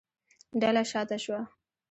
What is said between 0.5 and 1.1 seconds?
ډله شا